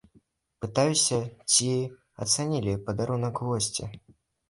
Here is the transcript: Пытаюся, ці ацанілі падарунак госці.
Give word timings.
Пытаюся, 0.65 1.19
ці 1.51 1.69
ацанілі 2.27 2.73
падарунак 2.91 3.35
госці. 3.51 3.83